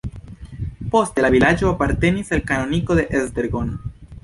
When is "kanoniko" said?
2.53-3.01